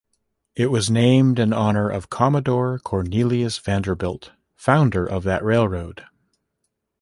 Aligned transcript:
It 0.55 0.71
was 0.71 0.89
named 0.89 1.37
in 1.37 1.53
honor 1.53 1.87
of 1.87 2.09
Commodore 2.09 2.79
Cornelius 2.79 3.59
Vanderbilt, 3.59 4.31
founder 4.55 5.05
of 5.05 5.23
that 5.25 5.43
railroad. 5.43 6.05